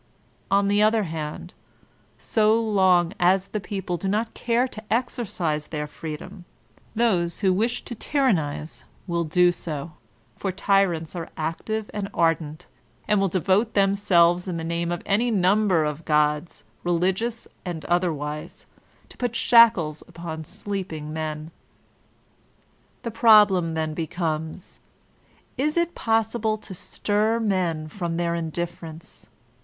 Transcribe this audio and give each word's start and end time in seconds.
On 0.49 0.67
the 0.67 0.81
other 0.81 1.03
hand, 1.03 1.53
so 2.17 2.59
long 2.59 3.13
as 3.19 3.49
the 3.49 3.59
people 3.59 3.97
do 3.97 4.07
not 4.07 4.33
care 4.33 4.67
to 4.67 4.83
exercise 4.91 5.67
their 5.67 5.85
freedom, 5.85 6.43
those 6.95 7.41
who 7.41 7.53
wish 7.53 7.85
to 7.85 7.93
tyrannize 7.93 8.83
will 9.05 9.23
do 9.23 9.51
so; 9.51 9.91
for 10.35 10.51
tyrants 10.51 11.15
are 11.15 11.29
active 11.37 11.91
and 11.93 12.09
ardent, 12.15 12.65
and 13.07 13.19
will 13.21 13.27
devote 13.27 13.75
themselves 13.75 14.47
in 14.47 14.57
the 14.57 14.63
name 14.63 14.91
of 14.91 15.03
any 15.05 15.31
ntunber 15.31 15.87
of 15.87 16.03
gods, 16.03 16.63
religious 16.83 17.47
and 17.63 17.85
other 17.85 18.11
wise, 18.11 18.65
to 19.07 19.17
put 19.17 19.35
shackles 19.35 20.01
upon 20.07 20.43
sleeping 20.43 21.13
men. 21.13 21.51
The 23.03 23.11
problem 23.11 23.75
then 23.75 23.93
becomes. 23.93 24.79
Is 25.59 25.77
it 25.77 25.93
possible 25.93 26.57
to 26.57 26.73
stir 26.73 27.39
men 27.39 27.87
from 27.87 28.17
their 28.17 28.33
indifference 28.33 29.29